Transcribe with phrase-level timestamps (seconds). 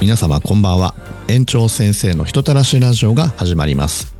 [0.00, 0.94] 皆様こんばんは。
[1.28, 4.14] 園長先生の人たらしラジオが始まります。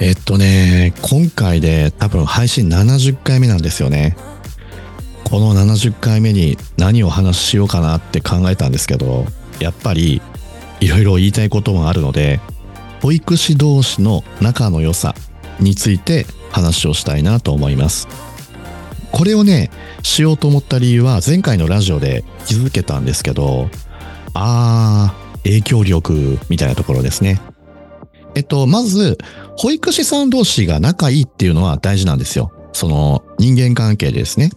[0.00, 4.16] えっとね今回で多分配信70回目なんですよね。
[5.22, 9.24] この70回目に何を話しようかなって考えたんですけど
[9.60, 10.20] やっぱり
[10.80, 12.40] いろいろ言いたいこともあるので
[13.02, 15.14] 保育士同士の仲の良さ
[15.60, 18.08] について話をしたいなと思います。
[19.12, 19.70] これをね
[20.02, 23.70] しようと思った理由は前回のラジオで気づけたんですけど
[24.34, 27.40] あー、影響力みたいなところですね。
[28.34, 29.18] えっと、まず、
[29.56, 32.50] 保育士さん同士が仲いいっていうのは大事なんですよ。
[32.72, 34.50] その人間関係ですね。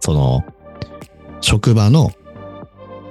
[0.00, 0.44] その、
[1.40, 2.10] 職場の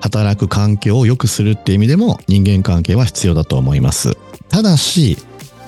[0.02, 4.18] 働く環境を良くするっていう意味でも人間関係は必要だと思います。
[4.49, 5.18] ただし、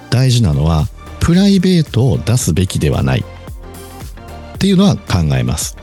[0.09, 0.87] 大事なのは、
[1.19, 3.23] プライベートを出すべきではない。
[4.55, 5.77] っていうのは考えます。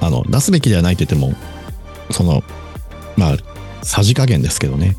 [0.00, 1.36] あの、出すべきではないって言っても、
[2.10, 2.42] その、
[3.20, 4.96] まあ、さじ加減ですけどね。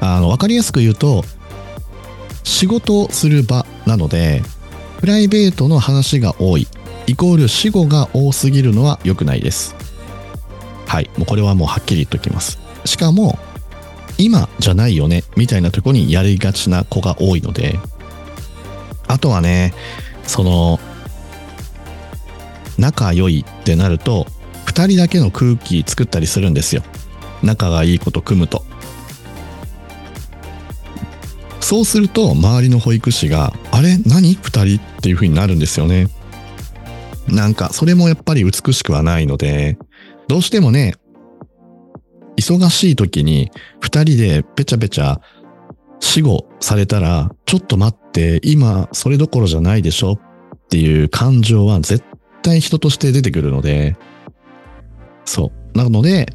[0.00, 1.24] あの、わかりやすく言うと、
[2.44, 4.40] 仕事をする場なので、
[5.00, 6.68] プライベートの話が多い、
[7.08, 9.74] イコール死後が多すぎるのは良くないです。
[10.86, 11.10] はい。
[11.16, 12.60] もうこれはもうはっきり言っときます。
[12.84, 13.36] しかも、
[14.16, 17.80] 今じゃないよね、みたいなとこにやりがちな子が多いので、
[19.08, 19.74] あとはね、
[20.24, 20.78] その、
[22.78, 24.28] 仲良いってなると、
[24.76, 26.82] 2人だけの空気作ったりするんですよ。
[27.42, 28.62] 仲がいい子と組むと。
[31.60, 33.96] そうすると周りの保育士があれ？
[34.04, 36.08] 何 ?2 人っていう風になるんですよね。
[37.26, 39.78] なんかそれもやっぱり美しくはないので
[40.28, 40.94] どうしてもね
[42.36, 45.22] 忙しい時に2人でぺちゃぺちゃ
[46.00, 50.12] 死後されたらちょっと待って今それどころじゃないでしょ？
[50.12, 50.18] っ
[50.68, 52.04] ていう感情は絶
[52.42, 53.96] 対人として出てくるので
[55.26, 55.78] そう。
[55.78, 56.32] なので、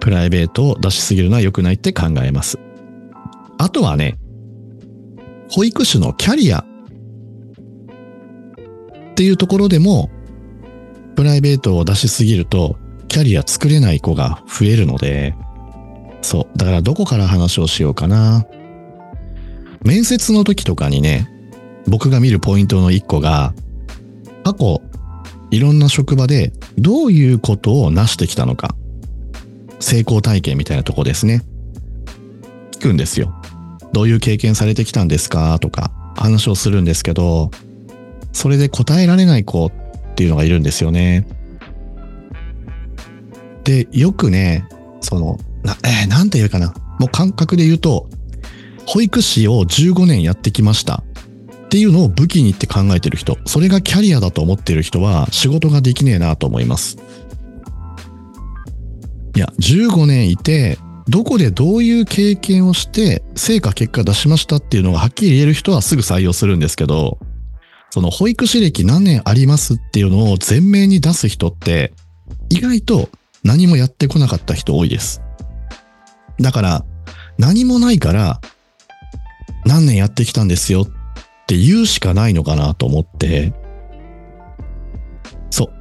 [0.00, 2.58] プライベートを出しすぎるのは良くないって考えます。
[3.58, 4.18] あとはね、
[5.48, 6.64] 保育士のキャリアっ
[9.14, 10.10] ていうところでも、
[11.14, 12.76] プライベートを出しすぎると、
[13.06, 15.36] キャリア作れない子が増えるので、
[16.22, 16.58] そう。
[16.58, 18.46] だからどこから話をしようかな。
[19.84, 21.28] 面接の時とかにね、
[21.86, 23.54] 僕が見るポイントの一個が、
[24.44, 24.82] 過去
[25.52, 28.74] いろんな職場でどういうことを成してきたのか。
[29.80, 31.44] 成功体験みたいなとこですね。
[32.72, 33.34] 聞くんですよ。
[33.92, 35.58] どういう経験されてきたんですか？
[35.58, 37.50] とか話をするんですけど、
[38.32, 39.72] それで答えられない子っ
[40.14, 41.26] ていうのがいるんですよね。
[43.64, 44.66] で、よくね、
[45.02, 46.74] その、な、えー、なんて言うかな。
[46.98, 48.08] もう感覚で言うと、
[48.86, 51.04] 保育士を15年やってきました。
[51.72, 56.98] っていうのを武器にって考えてる人、それがキャリアだと思ってる人は仕事ができねえなと思います。
[59.34, 60.78] いや、15年いて、
[61.08, 67.18] どこでどういう経験をして成果結果出しましたっていうのがはっきり言える人はすぐ採用するんですけど、
[67.88, 71.94] その保育士歴何年ありますっていうのを前面に出す人って
[72.50, 73.08] 意外と
[73.44, 75.22] 何もやってこなかった人多いです。
[76.38, 76.84] だから
[77.38, 78.42] 何もないから
[79.64, 81.01] 何年やってきたんですよっ
[81.52, 83.52] って言うしかないのかなと思って、
[85.50, 85.72] そう。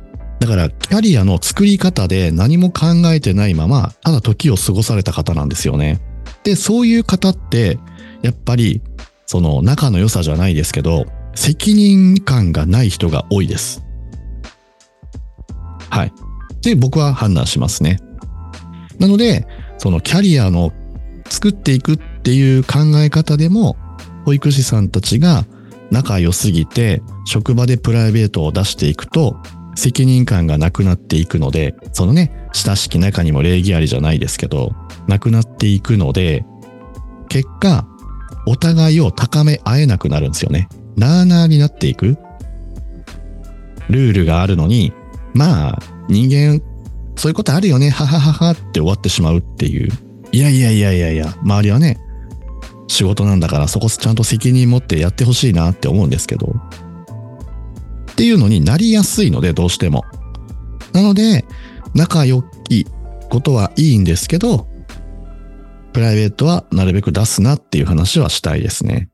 [0.42, 6.02] だから、キャリアの作り方で何も考えてないまま、ただ時を過ごされた方なんですよね。
[6.44, 7.80] で、そういう方って、
[8.22, 8.82] やっぱり、
[9.28, 11.06] その仲の良さじゃないですけど、
[11.36, 13.82] 責任感がない人が多いです。
[15.90, 16.12] はい。
[16.64, 17.98] で、僕は判断しますね。
[19.00, 20.74] なので、そのキャリアの
[21.30, 23.78] 作っていくっていう考え方でも、
[24.26, 25.46] 保育士さんたちが
[25.92, 29.38] 仲良すぎて職場でプライベートを出していくと
[29.76, 34.72] 責任感がなくなっていくのでそのね親しき中にも礼儀ありじゃないですけど
[35.08, 36.46] なくなっていくので
[37.30, 37.88] 結果
[38.48, 40.68] お互いを高め合えなくなるんですよね。
[40.98, 42.18] なーなーになっていく。
[43.90, 44.94] ルールがあるのに
[45.34, 45.80] まあ
[46.10, 46.62] 人間
[47.16, 49.92] そういうことあるよねははははって終わってしまうっていう。
[50.32, 51.98] いやいやいやいやいや周りはね
[52.92, 56.56] 仕事なんだからそこちゃんと責任持ってやってほしいなって思うんですけど。
[58.12, 60.04] っていうのになりやすいので、どうしても。
[60.92, 61.46] なので、
[61.96, 62.86] 仲良き
[63.30, 64.68] ことはいいんですけど、
[65.94, 69.10] プライベートはなるべく出すなっていう話はしたいですね。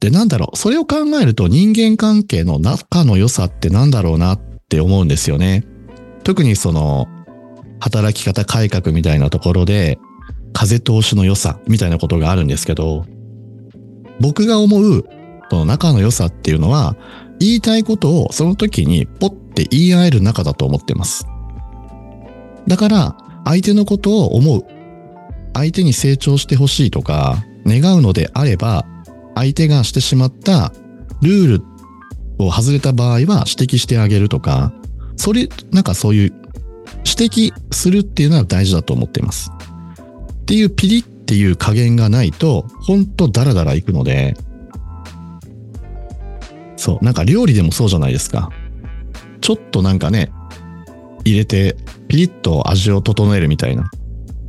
[0.00, 5.64] で、なんだろう、それを考えると人間関係の仲の良さってなんだろうなって思うんですよね。
[6.24, 7.06] 特にその、
[7.78, 9.98] 働き方改革みたいなところで、
[10.56, 13.04] 風通しの良さみたいなことがあるんですけど、
[14.20, 15.04] 僕が思う、
[15.50, 16.96] その仲の良さっていうのは、
[17.38, 21.26] 言いたいことをその時にポッて言い合える仲だと思ってます。
[22.66, 24.64] だから、相手のことを思う。
[25.52, 28.86] 相手に成長してほしいとか、願うのであれば、
[29.34, 30.72] 相手がしてしまった
[31.20, 31.62] ルール
[32.38, 34.72] を外れた場合は指摘してあげるとか、
[35.16, 36.32] それ、なんかそういう
[37.04, 39.50] 指摘するっていうのは大事だと思っています。
[40.46, 44.36] っていうピリっていう加減がないと、ほんとダラダラいくので、
[46.76, 48.50] そう、なんか料理でもそうじゃないですか。
[49.40, 50.30] ちょっとなんかね、
[51.24, 51.76] 入れて
[52.06, 53.82] ピリッと味を整えるみたいな。
[53.82, 53.86] っ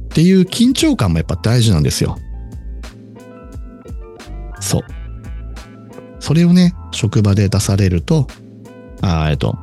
[0.10, 2.16] ていう緊張感もやっぱ大事なんですよ。
[4.60, 4.82] そう。
[6.20, 8.28] それをね、職場で出されると、
[9.02, 9.58] あーえっと、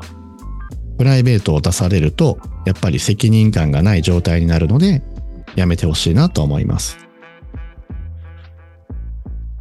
[0.98, 5.04] プライベートを出されると、やっぱり責任感がない状態になるので、
[5.56, 6.99] やめてほしいなと思います。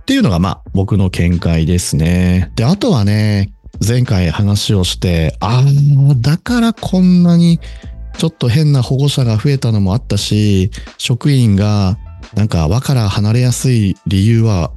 [0.02, 2.52] っていうのがまあ僕の見解ですね。
[2.56, 3.54] で、あとはね、
[3.86, 7.60] 前回話をして、ああ、だからこんなに
[8.18, 11.98] ちょっと変な保護者が増えたのもあったし、職員が
[12.36, 14.72] なんか輪から離れやすい理由は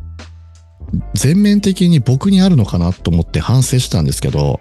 [1.14, 4.60] 全面的に僕にあるのかなと思って反省したんですけど、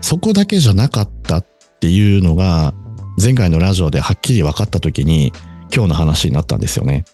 [0.00, 1.46] そこだけじゃなかったっ
[1.80, 2.74] ていうのが
[3.22, 5.32] 前回のラジオではっきり分かった時に
[5.74, 7.04] 今日の話になったんですよね。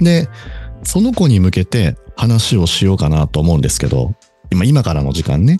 [0.00, 0.28] で、
[0.82, 4.14] その子に向けて話をしようかなと思うんですけど、
[4.50, 5.58] 今、今からの時間ね、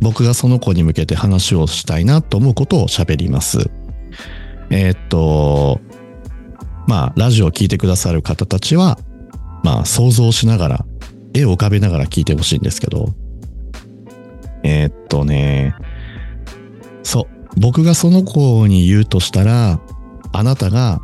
[0.00, 3.70] 僕がその子に向けて話をしたいなと思うことを喋ります。
[4.70, 5.80] えーっと、
[6.88, 8.98] まあ、ラジオを聞いてくださる方たちは、
[9.62, 10.86] まあ、想像しながら、
[11.34, 13.14] 絵を浮かべながら聞いてほしいんですけど、
[14.64, 15.74] えーっとね、
[17.56, 19.80] 僕がその子に言うとしたら、
[20.32, 21.00] あなたが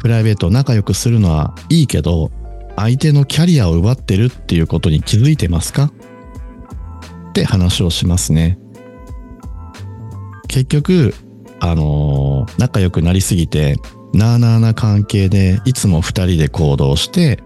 [0.00, 2.30] プライベート仲良くするのはいいけど、
[2.76, 5.92] 相手のキャリアを奪ってるっていうことに気づいてますか？
[7.30, 8.58] って話をしますね。
[10.48, 11.14] 結局、
[11.60, 13.76] あのー仲良くなりすぎて、
[14.12, 17.42] なあなあな関係でいつも二人で行動して、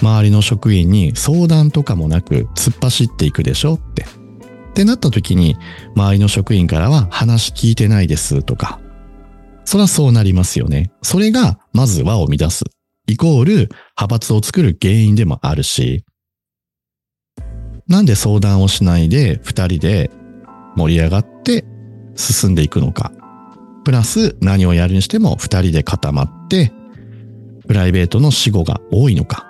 [0.00, 3.74] 周りの職員に相談とかもなく突っ走っていくでしょ？
[3.74, 4.04] って。
[4.74, 5.56] ってなった時に、
[5.94, 8.80] 周りの職員からは話聞いてないですとか。
[9.64, 10.90] そらそうなりますよね。
[11.00, 12.64] それが、まず輪を乱す。
[13.06, 16.04] イコール、派閥を作る原因でもあるし、
[17.86, 20.10] なんで相談をしないで二人で
[20.74, 21.64] 盛り上がって
[22.16, 23.12] 進んでいくのか。
[23.84, 26.72] プラス何をやるにしても二人で固まって、
[27.68, 29.46] プライベートの死後が多いのか。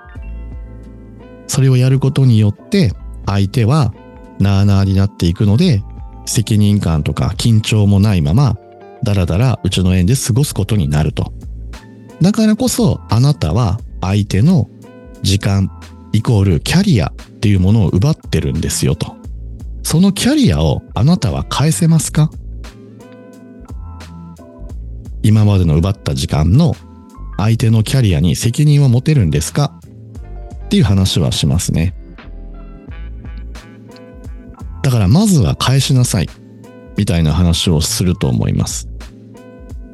[1.46, 2.92] それをやることによって、
[3.24, 3.94] 相手は
[4.38, 5.82] なあなあになっていくので、
[6.26, 8.56] 責任感とか緊張もないまま、
[9.02, 11.32] だらだらうちの園で過ごすことになると。
[12.22, 14.68] だからこそ、あなたは相手の
[15.22, 15.70] 時間
[16.12, 19.16] イコールキャリアっていうものを奪ってるんですよと。
[19.82, 22.30] そのキャリアをあなたは返せますか？
[25.22, 26.74] 今までの奪った時間の
[27.36, 29.78] 相手のキャリアに責任を持てるんですか？
[30.66, 31.94] っていう話はしますね。
[34.94, 36.28] だからまずは返しなさい
[36.96, 38.88] みたいな話をすると思います。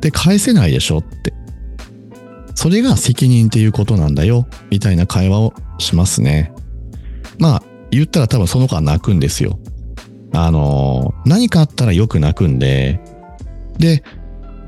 [0.02, 0.98] で、返せないでしょ？
[0.98, 1.32] って。
[2.54, 6.52] それが責任っていうことなんだよみたいな会話をしますね。
[7.38, 9.58] まあ、言ったら多分その子は泣くんですよ。
[10.34, 13.00] あの、何かあったらよく泣くんで、
[13.78, 14.04] で、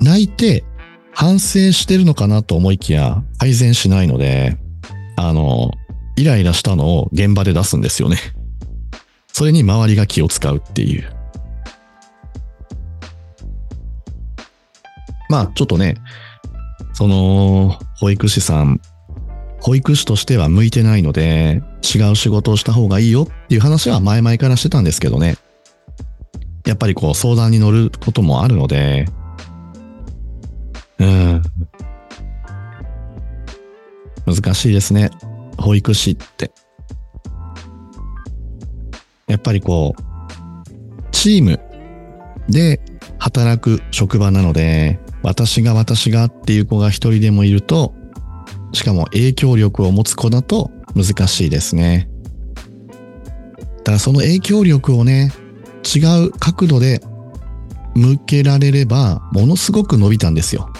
[0.01, 0.65] 泣いて
[1.12, 4.57] 反省してるのかなと思いきや改善しないので、
[5.19, 5.73] あの、
[6.17, 8.17] イライラしたのを現場で出すんですよね。
[9.33, 11.11] それに周りが気を使うっていう。
[15.29, 15.97] まあ、ちょっとね、
[16.93, 18.81] その、保育士さん、
[19.61, 25.37] 保育士としては向いてないので、違う仕事をした方がいいよっていう話は前々からしてたんですけどね。
[26.67, 29.07] やっぱりこう相談に乗ることもあるので、
[30.99, 31.43] うん。
[34.27, 35.11] 難しいですね。
[35.59, 36.53] 保育士って。
[39.33, 40.03] やっぱりこう、
[41.11, 41.59] チーム
[42.49, 42.81] で
[43.19, 47.95] 働く職場なので、私が私がっていう子が一人でもいると、
[48.73, 52.11] しかも影響力を持つ子だと難しいですね。
[53.79, 55.33] だからその影響力をね、
[55.83, 57.01] 違う角度で
[57.95, 60.71] 向けられれば、ものすごく伸びたんですよ。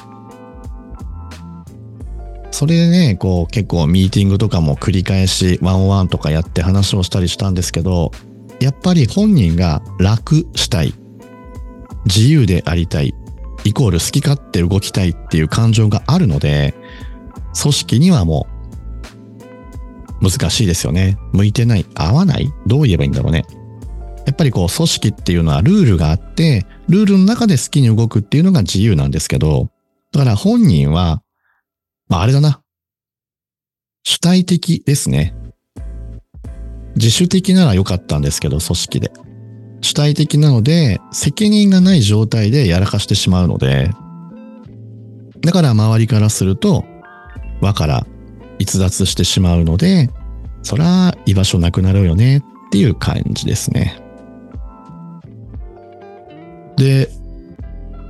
[2.51, 8.13] それでね、こう結構ミーティングとかも繰り返しワンオワンとかやって話をしたりしたんですけど、
[8.63, 10.95] やっぱり本人が楽したい。
[12.07, 13.13] 自由でありたい。
[13.65, 16.75] イコール好き勝手動きたいっていう感情があるので、
[17.61, 18.47] 組織にはも
[20.21, 21.19] う難しいですよね。
[21.33, 23.45] 向いてない合わないどう言えばいいんだろうね。
[24.27, 29.71] やっぱりこう組織っていうのはルールがあって、ルールの中で好きに動くっていうのが自由なんですけど、
[30.13, 31.21] だから本人は、
[32.09, 32.63] まああれだな。
[34.05, 35.35] 主体的ですね。
[36.97, 39.13] 自主的なら良かったんですけど、組織で。
[39.81, 43.91] 主体的なので、責任がない状態でやらかしてしまうので、
[45.41, 46.85] だから周りからすると、
[47.61, 48.07] 輪から
[48.59, 50.09] 逸脱してしまうので、
[50.63, 54.01] そら居場所なくなるよねっていう感じですね。
[56.77, 57.11] で、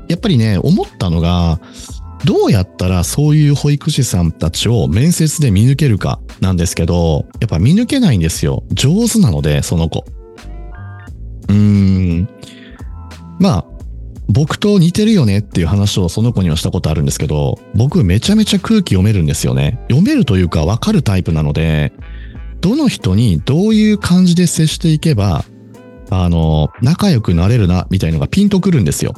[0.08, 1.58] やっぱりね、思ったのが、
[2.24, 8.64] どうやったらそういう保育士さんたちを面接で見抜けるかなんですけど、やっぱ見抜けないんですよ。
[8.72, 10.04] 上手なので、その子。
[11.48, 11.54] うー
[12.22, 12.28] ん。
[13.40, 13.64] まあ、
[14.28, 19.80] 僕と似てるよねっていう話をその子にはしたことあるんですけど、僕めちゃめちゃ空気読めるんですよね。
[19.88, 21.92] 読めるというかわかるタイプなので、
[22.60, 25.44] どの人にどういう感じで接していけば、
[26.10, 29.14] あの、仲良くなれるな、みたいのがピンとくるんですよ。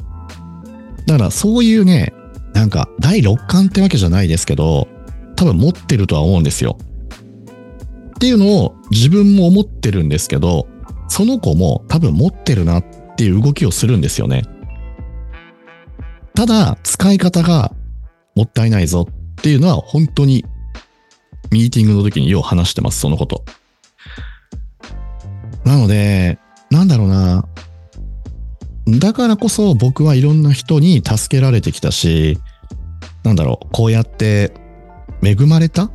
[1.07, 2.15] だからそういうね、
[2.55, 4.89] なんか第六感ってわけじゃないですけど、
[5.37, 6.79] 多分持ってるとは思うんですよ。
[8.17, 10.69] っていうのを自分も思ってるんですけど、
[11.09, 12.85] その子も多分持ってるなっ
[13.17, 14.45] ていう動きをするんですよね。
[16.35, 17.73] ただ、使い方が
[18.35, 20.45] もったいないぞっていうのは本当に
[21.51, 23.45] ミーティングの時によう話してます、そのこと。
[25.65, 26.39] なので、
[26.71, 27.44] なんだろうな。
[28.99, 32.39] だからこそ僕はいろんな人に助けられてきたし、
[33.23, 34.53] なんだろう、こうやって
[35.23, 35.91] 恵まれた？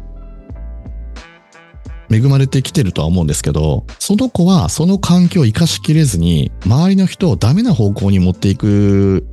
[2.11, 9.27] 恵まれてきてるとは思うんですけど、その子はその環境を生かしきれずに、周りの人をダメな方向に持っていく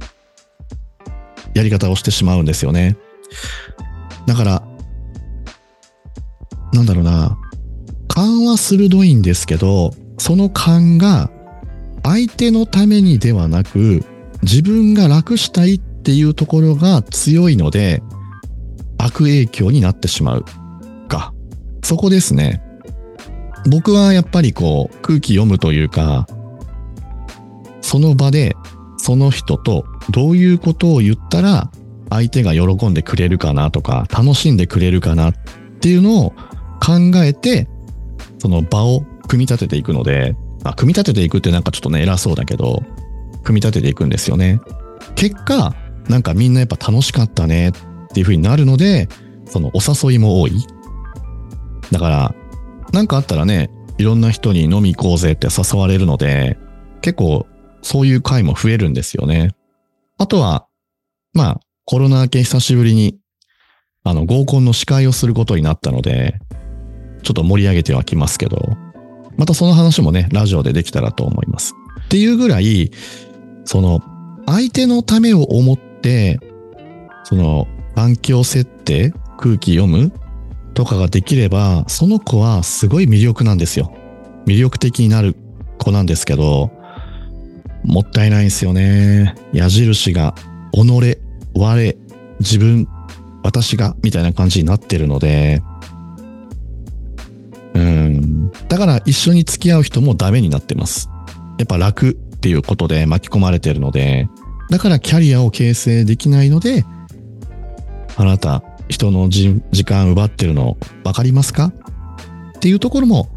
[1.54, 2.99] やり方をしてしまうんですよね。
[4.26, 4.62] だから、
[6.75, 7.38] なんだろうな、
[8.08, 11.30] 勘は鋭いんですけど、その勘が
[12.07, 14.05] 相手のためにではなく、
[14.43, 18.01] 自分が楽したいっていうところが強いので、
[18.97, 20.45] 悪影響になってしまう
[21.09, 21.35] か。
[21.83, 22.63] そこですね。
[23.69, 26.29] 僕はやっぱりこう空気読むというか、
[27.81, 28.55] その場で
[28.99, 31.73] その人とどういうことを言ったら
[32.09, 35.35] 相手が喜んでくれるかなとか楽しんでくれるかなっ
[35.81, 36.31] ていうのを
[36.81, 37.69] 考えて
[38.39, 42.82] その場を組み立てていくので、まあ、組み立てていくってなんかちょっとね偉そうだけど
[43.44, 44.61] 組み立てていくんですよね。
[45.14, 45.76] 結果
[46.08, 47.73] なんかみんなやっぱ楽しかったねっ
[48.12, 49.08] ていう風になるので
[49.44, 50.52] そのお誘いも多い。
[51.92, 52.35] だから
[52.92, 56.58] なんかあったらね、いろんな人に飲み行こうぜって誘われるので、
[57.00, 57.46] 結構
[57.82, 59.54] そういう回も増えるんですよね。
[60.18, 60.66] あとは、
[61.32, 63.18] まあ、コロナ明け久しぶりに、
[64.02, 66.40] あの、合コンの司会をすることになったので、
[67.23, 68.76] ちょっと盛り上げてはきますけど、
[69.37, 71.75] またその話もね、ラジオでできたらと思います。
[72.07, 72.90] っていうぐらい、
[73.64, 74.00] その、
[74.47, 76.40] 相手のためを思って、
[77.25, 80.12] その、環境設定、空気読む
[80.75, 83.95] とかができれば、その子はすごい魅力なんですよ。
[84.47, 85.35] 魅力的になる
[85.78, 86.71] 子なんですけど、
[87.85, 89.35] もったいないんですよね。
[89.52, 90.35] 矢印が、
[90.73, 91.19] 己、
[91.55, 91.97] 我、
[92.40, 92.87] 自分、
[93.43, 95.62] 私が、みたいな感じになってるので、
[97.75, 98.25] うん。
[98.68, 101.08] だから一緒に付き合う人もダメになってます。
[101.58, 104.28] やっぱ楽っていうことで巻き込まれてるので、
[104.70, 106.85] だからキャリアを形成できないので、
[108.16, 111.73] あなた、人の時間奪ってるの分かりますか？
[112.56, 113.28] っていうところも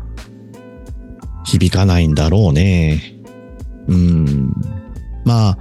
[1.43, 3.01] 響かないんだろうね。
[3.88, 4.53] うん。
[5.25, 5.57] まあ、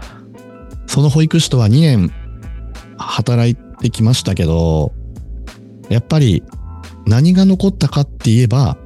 [0.87, 2.13] その保育士とは2年
[2.99, 4.93] 働いてきましたけど、
[5.89, 6.43] やっぱり
[7.07, 8.77] 何が残ったかって言えば、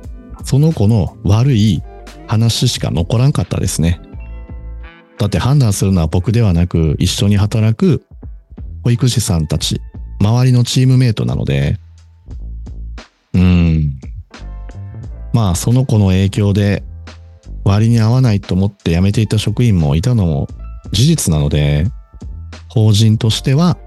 [0.45, 1.83] その子の悪い
[2.27, 4.01] 話しか残らんかったですね。
[5.19, 8.05] だって判断するのは僕ではなく、一緒に働く
[8.83, 9.81] 保育士さんたち
[10.21, 11.79] 周りのチームメイトなので、
[13.35, 13.99] うん。
[15.33, 16.83] まあ、その子の影響で
[17.65, 20.49] 割に合わないと思って辞めていた職員もいたのも
[20.93, 21.87] 事実なので、
[22.69, 23.79] 法人としては、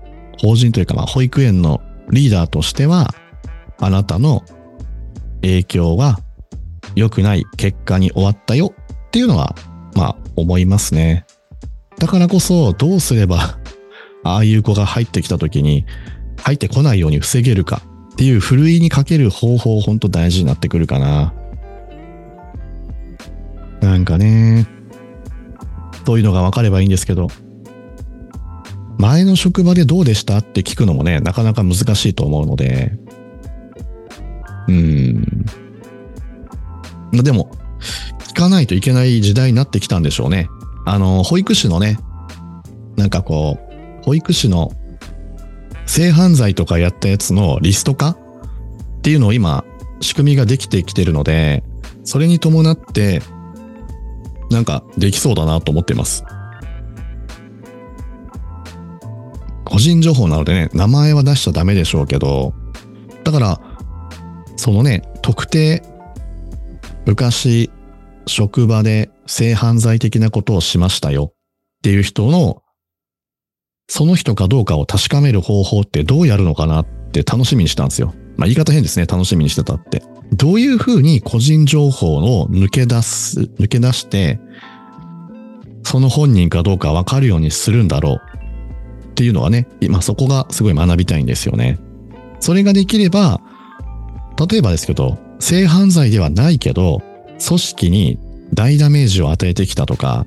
[0.42, 3.14] 法人というかまあ保育園のリーダーとしては、
[3.80, 4.44] あなたの
[5.42, 6.20] 影響は
[6.96, 8.74] 良くない結果に終わったよ
[9.08, 9.56] っていうのは、
[9.96, 11.26] まあ思いますね。
[11.98, 13.58] だからこそどうすれば、
[14.24, 15.86] ああいう子が入ってきた時に、
[16.42, 17.82] 入ってこないように防げるか
[18.14, 21.34] っていうふるいにかける方法本当大事になってくるかな。
[23.82, 24.68] なんかね、
[26.06, 27.28] そういうのが分かればいいんですけど、
[28.98, 32.94] 前の職場でどうでしたって聞くのもね、なかなか難しいと思うので、
[34.68, 35.35] うん。
[37.24, 37.52] でも、
[38.30, 40.50] 聞かないといけない時代になってきたんでしょうね。
[40.86, 41.98] あの、保育士のね、
[42.96, 44.72] なんかこう、保育士の
[45.86, 48.18] 性犯罪とかやったやつのリスト化っ
[49.02, 49.64] ていうのを今、
[50.02, 51.64] 仕組みができてきてるので、
[52.04, 53.22] それに伴って、
[54.52, 56.24] なんかできそうだなと思ってます。
[59.64, 62.54] 個人情報なのでね、名前は出しちゃダメでしょうけど、
[63.24, 63.60] だから、
[64.56, 65.84] そのね、特定、
[67.06, 67.70] 昔、
[68.28, 71.36] 職場で性犯罪的なことをしましたよっ
[71.84, 72.64] ていう人の、
[73.88, 78.14] その人かどうかを確かめる方法ってどうやるのかなって楽しみにしたんですよ。
[78.38, 79.06] まあ言い方変ですね。
[79.06, 80.04] 楽しみにしてたって。
[80.34, 84.40] どういうふうに個人情報を抜け出す、抜け出して、
[85.84, 88.22] その本人かどうかわかるようにするんだろう
[89.10, 91.80] っていうのはね、今そこがすごい学びたいんですよね。
[92.40, 93.40] それができれば、
[94.50, 97.02] 例えばですけど、性犯罪ではないけど、
[97.46, 98.18] 組織に
[98.54, 100.26] 大ダメージを与えてきたとか、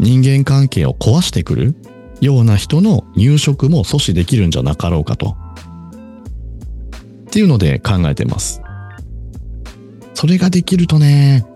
[0.00, 1.74] 人間関係を壊してくる
[2.20, 5.36] ような人の入職も阻止できるんじゃなかろうかと。
[7.26, 8.62] っていうので考えてます。
[10.14, 11.46] それができるとね、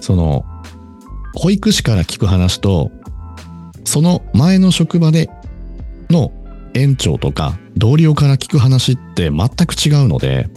[0.00, 0.44] その、
[1.34, 2.90] 保育士から聞く話と、
[3.84, 5.30] その前の職場で
[6.10, 6.32] の
[6.74, 10.48] 園長とか同僚から聞く話って全く違うので、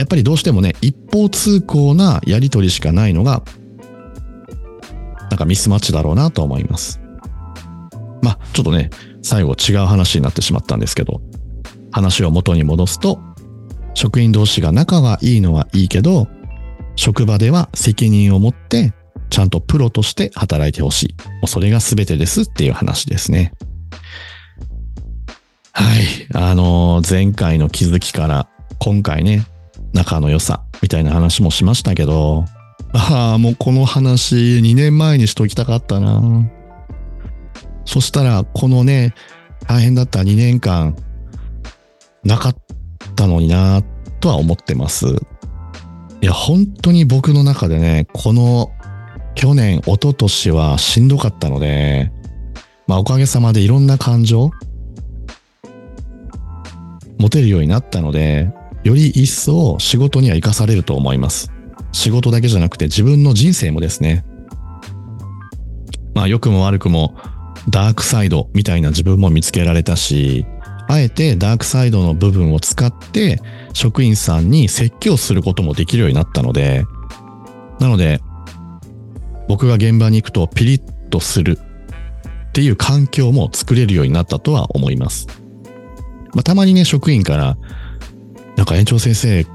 [0.00, 3.42] やっぱりどうしてもね、一方通行なやりとりしかないのが、
[5.28, 7.00] なんかミスマッチだろうなと思います。
[8.22, 8.88] まあ、ちょっとね、
[9.22, 11.20] 最後違う話になってしまったんですけど、
[11.92, 13.20] 話を元に戻すと、
[13.92, 16.28] 職員同士が仲がいいのはいいけど、
[16.96, 18.94] 職場では責任を持って、
[19.28, 21.14] ちゃんとプロとして働いてほしい。
[21.18, 23.52] もうそれが全てですっていう話ですね。
[25.72, 26.26] はい。
[26.34, 29.44] あのー、前回の気づきから今回ね、
[29.92, 32.44] 仲の良さみたいな話もしましたけど、
[32.92, 36.22] ああ、もうこの話2年前にしときたかったな。
[37.84, 39.14] そしたら、このね、
[39.66, 40.96] 大変だった2年間、
[42.24, 42.56] なかっ
[43.14, 43.82] たのにな、
[44.20, 45.06] とは思ってます。
[46.22, 48.72] いや、本当に僕の中でね、この
[49.34, 52.12] 去年、一昨年はしんどかったので、
[52.86, 54.50] まあおかげさまでいろんな感情、
[57.18, 58.50] 持てるようになったので、
[58.84, 61.52] より一層仕事には活かされると思います。
[61.92, 64.24] 仕事だけじゃなくて自分の人生もですね。
[66.14, 67.16] まあ良くも悪くも
[67.68, 70.46] ダークサイドみたいな自分も見つけられたし、
[70.88, 73.40] あえてダークサイドの部分を使って
[73.74, 76.84] 職員さんに説教することもできるようになったので、
[77.78, 78.20] なので
[79.48, 81.58] 僕が現場に行くとピリッとする
[82.50, 85.26] っていう環境も作れるようになったとは思います。
[86.34, 87.56] まあ、たまにね、職員から
[88.60, 89.46] なんか園長先生、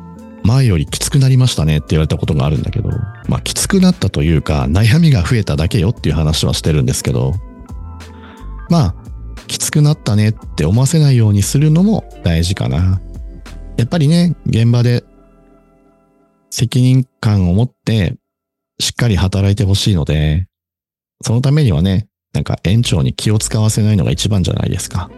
[0.43, 2.89] 前よりきつくなりましたねって言われたことがあるんだけど、
[3.27, 7.35] まあきつくなったというか、悩みが増えただけよっていう話はしてるんですけど、
[8.67, 8.95] まあ、
[9.45, 12.99] きつくなったねって思わせないようにするのも大事かな。
[13.77, 15.03] やっぱりね、現場で
[16.49, 18.15] 責任感を持って
[18.79, 20.47] しっかり働いてほしいので、
[21.21, 25.11] そのためにはね、なんか園長に気を使わせないのが一番じゃないですか。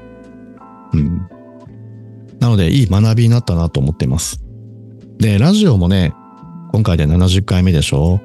[0.92, 1.37] うん。
[2.40, 4.42] なので、いい学びになったなと思っています。
[5.18, 6.14] で、ラジオもね、
[6.72, 8.22] 今回で70回目でしょ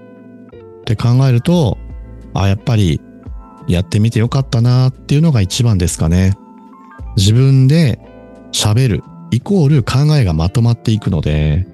[0.80, 1.78] って考えると、
[2.34, 3.00] あ、やっぱり
[3.68, 6.36] やってみてよかったなっていうのが一番ですかね。
[7.16, 7.98] 自分で
[8.52, 11.66] 喋るイコール考えがまとまっていくので、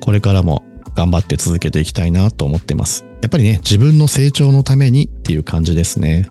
[0.00, 0.64] これからも
[0.94, 3.04] 頑張って続けていきたいなと思ってます。
[3.22, 6.28] やっぱりね、自分の成長のためにっていう感じですね。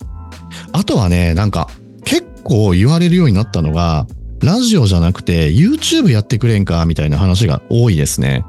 [0.73, 1.69] あとはね、なんか
[2.03, 4.07] 結構言われるようになったのが、
[4.43, 8.43] ラジオじゃなくて YouTube やってくれんかみたいな話が多いですね。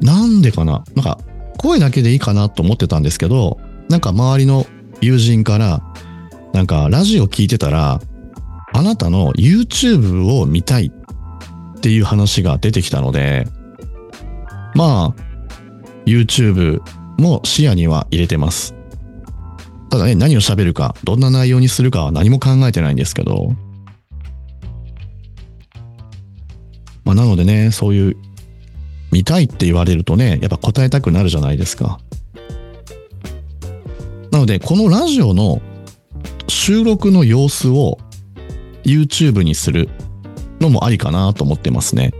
[0.00, 0.84] なんでかな？
[0.94, 1.18] なんか
[1.58, 4.64] 声だけでいいかなと思ってたんですけど、なんか周りの
[5.00, 5.82] 友人から、
[6.52, 8.00] なんかラジオ聞いてたら、
[8.72, 10.92] あなたの YouTube を見たい
[11.76, 13.48] っていう話が出てきたので、
[14.74, 15.22] まあ、
[16.06, 16.80] YouTube
[17.18, 18.74] も視野には入れてます。
[19.90, 23.54] ただね、何を喋るか、どんな内容にするかは何も考えてないんですけど、
[27.04, 28.16] まあ、なのでね、そういう、
[29.10, 31.98] 見たいって言われるとね、やっぱ答えたくなるじゃないですか。
[34.30, 35.62] なので、このラジオの
[36.48, 37.98] 収録の様子を
[38.84, 39.88] YouTube にする
[40.60, 42.12] のもありかなと思ってますね。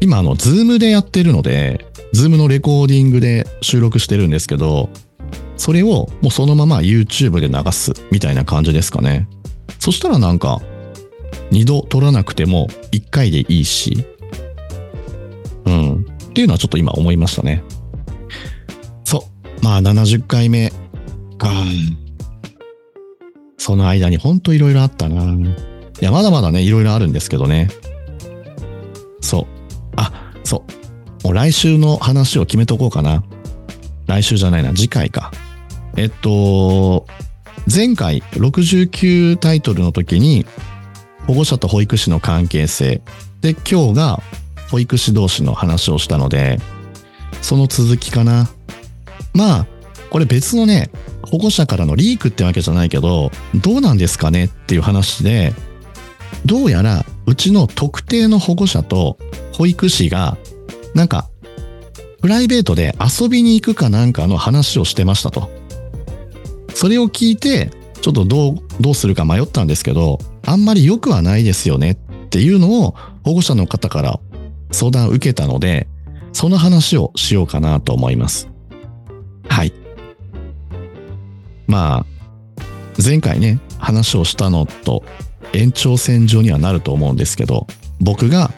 [0.00, 4.88] 今、あの、 Zoom でやってるので、 Zoom のレコーディングで収録してるんですけど、
[5.56, 9.28] それをもうそのまま YouTube で流すみたいな感じですかね。
[9.78, 10.60] そしたらなんか、
[11.50, 14.04] 二度撮らなくても一回でいいし、
[15.64, 16.06] うん。
[16.28, 17.62] っていうのはちょっと今思いましたね。
[19.04, 19.28] そ
[19.60, 19.64] う。
[19.64, 20.70] まあ70回目
[21.38, 21.50] か。
[23.58, 25.24] その間にほんといろいろあったな。
[25.24, 27.68] いや、まだまだね、いろいろあるんですけどね。
[29.20, 29.46] そう。
[29.96, 30.64] あ、そ
[31.24, 31.24] う。
[31.24, 33.24] もう来週の話を決めとこうかな。
[34.06, 35.32] 来週じゃないな、次回か。
[35.96, 37.06] えっと、
[37.72, 40.46] 前回69タイトルの時に
[41.26, 43.02] 保護者と保育士の関係性。
[43.40, 44.22] で今日が
[44.70, 46.58] 保育士同士の話をしたので
[47.42, 48.48] その続きかな。
[49.34, 49.66] まあ
[50.10, 50.90] これ別のね
[51.22, 54.44] 保護者からのリークってわけじゃないけどどうなんですかね？
[54.44, 55.52] っていう話で
[56.44, 59.18] どうやらうちの特定の保護者と
[59.52, 60.36] 保育士が
[60.94, 61.28] なんか
[62.20, 65.50] プライベートで遊びに行くかなんかの話をしてましたと。
[66.76, 67.70] それを聞いて、
[68.02, 71.94] ちょっとどう、どうするか迷ったんですけど、あんまり良くはないですよねっ
[72.28, 74.20] ていうのを保護者の方から
[74.72, 75.88] 相談を受けたので、
[76.34, 78.50] その話をしようかなと思います。
[79.48, 79.72] はい。
[81.66, 82.62] まあ、
[83.02, 85.02] 前回ね、話をしたのと
[85.54, 87.66] 延長線上にはなると思うんですけど、
[88.02, 88.50] 僕が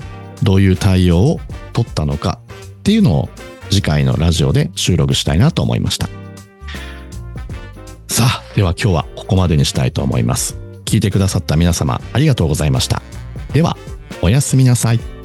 [0.43, 1.41] どういう対応を
[1.73, 2.41] 取ったのか
[2.81, 3.29] っていうのを
[3.71, 6.18] 次回のラジオで収録したいなと思いました。
[8.59, 10.59] では今日はここまでにしたいと思います。
[10.85, 13.03] 聞いてくださった皆様ありがとうございました。
[13.53, 13.77] では、
[14.21, 15.18] おやすみなさい。